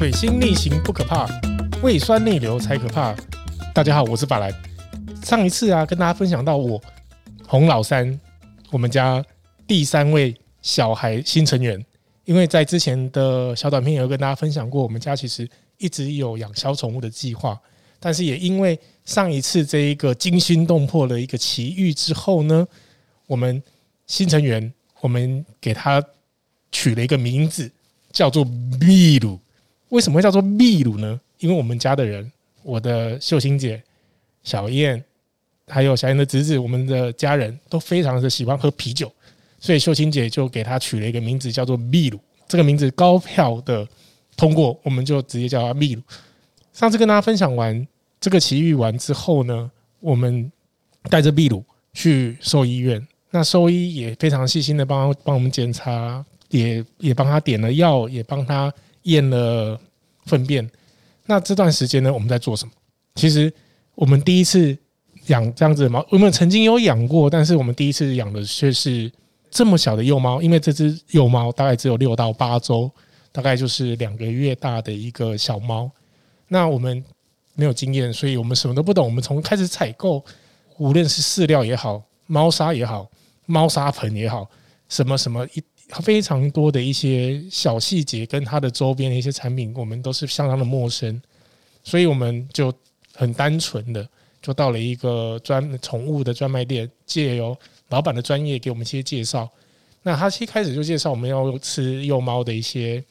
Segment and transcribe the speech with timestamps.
[0.00, 1.28] 水星逆行不可怕，
[1.82, 3.14] 胃酸逆流才可怕。
[3.74, 4.50] 大家好，我是法兰。
[5.22, 6.82] 上一次啊，跟大家分享到我
[7.46, 8.18] 洪老三，
[8.70, 9.22] 我们家
[9.66, 11.78] 第三位小孩新成员。
[12.24, 15.46] 因为在之前的小短片有跟大家分享过，我们家其实
[15.76, 17.60] 一直有养小宠物的计划，
[17.98, 22.66] 但是也因为上一次这一个惊心动魄的一个奇遇之后呢，
[23.26, 23.62] 我们
[24.06, 26.02] 新成员我们给他
[26.72, 27.70] 取了一个名字，
[28.10, 28.42] 叫做
[28.80, 29.38] 秘鲁。
[29.90, 31.20] 为什么会叫做秘鲁呢？
[31.38, 32.30] 因为我们家的人，
[32.62, 33.82] 我的秀清姐、
[34.42, 35.02] 小燕，
[35.66, 39.12] 还有小燕的侄子，我们的家人都非常的喜欢喝啤酒，
[39.58, 42.18] 所以秀清姐就给他取了一个名字，叫做秘鲁。
[42.46, 43.86] 这个名字高票的
[44.36, 46.02] 通过，我们就直接叫他秘鲁。
[46.72, 47.86] 上次跟大家分享完
[48.20, 50.50] 这个奇遇完之后呢，我们
[51.08, 51.64] 带着秘鲁
[51.94, 58.72] 去兽医院，那兽医也非常细心的帮帮我们检查，也也帮他点了药，也帮他。
[59.02, 59.80] 验了
[60.26, 60.68] 粪便，
[61.26, 62.72] 那这段时间呢，我们在做什么？
[63.14, 63.52] 其实
[63.94, 64.76] 我们第一次
[65.26, 69.10] 养这样子的猫，我们曾经有养过，但是我们第一次养的却是
[69.50, 72.90] 这么小的幼猫，因为这只幼猫大概只有六到八周，
[73.32, 75.90] 大概就是两个月大的一个小猫。
[76.48, 77.02] 那我们
[77.54, 79.04] 没有经验，所以我们什么都不懂。
[79.04, 80.24] 我们从开始采购，
[80.78, 83.10] 无论是饲料也好，猫砂也好，
[83.46, 84.48] 猫砂盆也好，
[84.88, 85.62] 什么什么一。
[86.02, 91.20] 非常多的一些小细节跟它的周边的一些产品，我们都是相当的陌生，
[91.82, 92.72] 所以我们就
[93.14, 94.08] 很单纯的
[94.40, 97.56] 就到了一个专宠物的专卖店，借由
[97.88, 99.50] 老板的专业给我们一些介绍。
[100.02, 103.02] 那他一开始就介绍我们要吃幼猫的一些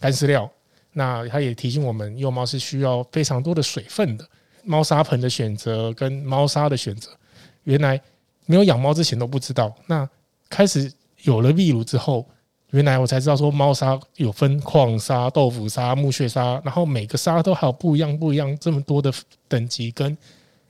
[0.00, 0.50] 干饲料，
[0.92, 4.26] 那他也提醒我们幼猫是需要非常多的水分的，
[4.64, 7.10] 猫砂盆的选择跟猫砂的选择，
[7.64, 8.00] 原来
[8.46, 9.74] 没有养猫之前都不知道。
[9.86, 10.08] 那
[10.48, 10.90] 开始。
[11.22, 12.26] 有了秘鲁之后，
[12.70, 19.12] 原来我才知道说猫砂有分矿砂、豆腐砂、木屑砂，然后每个砂都还有不一样、不一样这么多的
[19.48, 20.16] 等级跟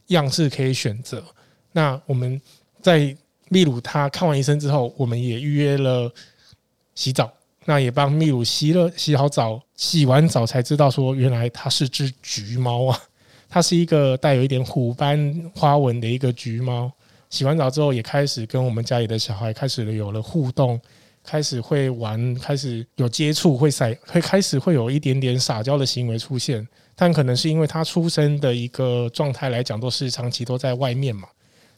[0.09, 1.23] 样式可以选择。
[1.73, 2.41] 那我们
[2.81, 3.17] 在
[3.49, 6.13] 秘鲁他看完医生之后，我们也预约了
[6.95, 7.31] 洗澡，
[7.65, 12.99] 那也帮秘鲁洗了洗好澡，洗完澡才知道说原来它是只橘猫啊，
[13.49, 16.91] 它是一个带有一点虎斑花纹的一个橘猫。
[17.31, 20.81] 洗完澡之后，也开始跟我们家里的小孩开始有了互动，
[21.23, 26.67] 开始会玩，开始有接触，会撒，会开始会有一点点撒娇的行为出现。
[26.97, 31.29] 但可能是因为他出生的一个状态来讲，都是长期都在外面嘛，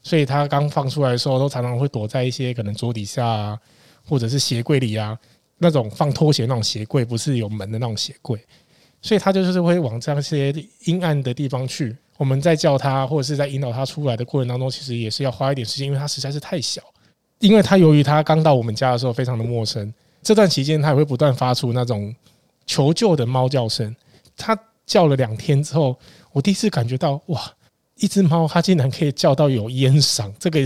[0.02, 3.58] 所以他刚放出来的时候，都常常会躲在一些可能桌底下啊，
[4.04, 5.18] 或者是鞋柜里啊，
[5.58, 8.40] 那种放拖鞋那种鞋柜，不是有门的那种鞋柜，
[9.02, 11.94] 所以他就是会往这样些阴暗的地方去。
[12.20, 16.82] 我们在叫他，或者是在引导他出来的过程当中，其实也是要花一点时间，因为他实在是太小。
[17.38, 19.90] 因为他由于他刚到我们家的时候非常的陌生，
[20.22, 22.14] 这段期间他也会不断发出那种
[22.66, 23.96] 求救的猫叫声。
[24.36, 24.54] 他
[24.84, 25.98] 叫了两天之后，
[26.32, 27.40] 我第一次感觉到哇，
[27.94, 30.60] 一只猫它竟然可以叫到有烟嗓，这个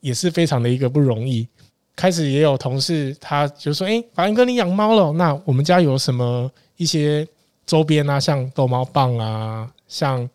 [0.00, 1.46] 也是非常的一个不容易。
[1.94, 5.12] 开始也有同事他就说：“诶，法兰哥，你养猫了？
[5.12, 7.28] 那我们家有什么一些
[7.66, 10.26] 周边啊，像逗猫棒啊，像……”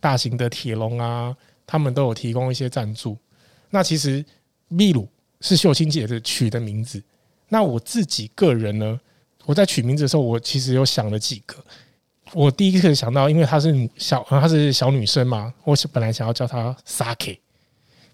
[0.00, 3.16] 大型的铁笼啊，他们都有提供一些赞助。
[3.68, 4.24] 那其实
[4.68, 5.08] 秘鲁
[5.40, 7.00] 是秀清姐的取的名字。
[7.48, 9.00] 那我自己个人呢，
[9.44, 11.56] 我在取名字的时候，我其实有想了几个。
[12.32, 17.38] 我第一个想到，因为她是小，她是小女生嘛，我是本来想要叫她 Sake，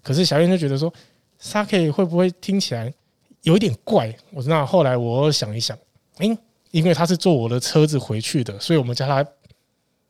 [0.01, 0.91] 可是小燕就觉得说
[1.39, 2.91] Sake 会不会听起来
[3.43, 4.15] 有一点怪？
[4.31, 5.77] 我那后来我想一想，
[6.17, 6.35] 诶，
[6.71, 9.23] 因为她是坐我的车子回去的，所以我们叫她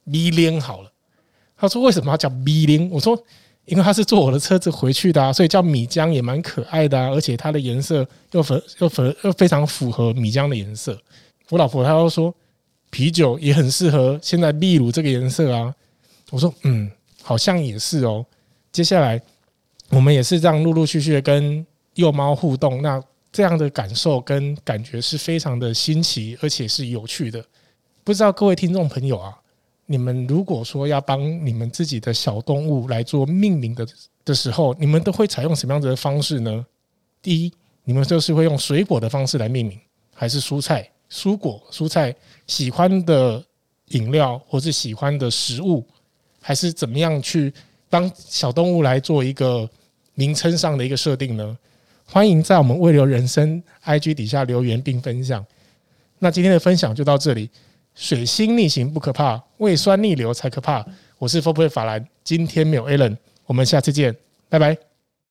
[0.05, 0.91] 咪莲好了。
[1.57, 3.17] 他说：“为什么要叫米灵？”我说
[3.65, 10.95] ：“因为他是坐我的车子回去的啊，所以叫米浆也蛮可爱的啊，而且它的颜色又粉又粉又非常符合米浆的颜色。”
[11.49, 12.33] 我老婆她又说
[12.91, 15.73] ：“啤酒也很适合现在秘鲁这个颜色啊。”
[16.29, 16.91] 我说：“嗯，
[17.23, 18.23] 好像也是哦。”
[18.71, 19.19] 接下来
[19.89, 21.65] 我们也是这样陆陆续续的跟
[21.95, 23.01] 幼猫互动，那
[23.31, 27.43] 这样的感受跟感觉是非常的新奇，而且是有趣的。
[28.03, 29.33] 不知道各位听众朋友啊。
[29.89, 33.87] 你们如果说要帮你们自己的小动物来做命名的
[34.25, 36.65] 的时候，你们都会采用什么样子的方式呢？
[37.21, 37.53] 第一，
[37.85, 39.79] 你们就是会用水果的方式来命名，
[40.13, 42.13] 还是蔬菜、蔬果、蔬菜
[42.47, 43.41] 喜欢的
[43.87, 45.87] 饮料或是喜欢的食物，
[46.41, 47.53] 还是怎么样去
[47.89, 49.67] 帮小动物来做一个
[50.15, 51.57] 名称上的一个设定呢？
[52.05, 55.45] 欢迎在我们未留人生 IG 底下留言并分享。
[56.19, 57.49] 那今天的分享就到这里。
[57.97, 60.85] 水星逆行不可怕，胃酸逆流才可怕。
[61.17, 63.17] 我是 Fourplay 法兰，今天没有 Alan，
[63.47, 64.15] 我们下次见，
[64.49, 64.86] 拜拜。